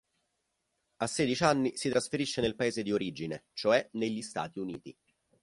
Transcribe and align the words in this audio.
A 0.95 1.05
sedici 1.05 1.43
anni 1.43 1.77
si 1.77 1.87
trasferisce 1.87 2.41
nel 2.41 2.55
paese 2.55 2.81
di 2.81 2.91
origine, 2.91 3.43
cioè 3.53 3.87
negli 3.91 4.23
Stati 4.23 4.57
Uniti. 4.57 4.97